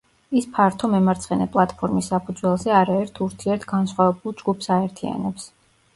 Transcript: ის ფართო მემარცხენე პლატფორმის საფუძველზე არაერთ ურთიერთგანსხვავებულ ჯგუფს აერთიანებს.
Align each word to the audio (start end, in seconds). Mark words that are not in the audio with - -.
ის 0.37 0.45
ფართო 0.53 0.87
მემარცხენე 0.93 1.47
პლატფორმის 1.57 2.09
საფუძველზე 2.13 2.73
არაერთ 2.79 3.23
ურთიერთგანსხვავებულ 3.27 4.37
ჯგუფს 4.41 4.73
აერთიანებს. 4.79 5.47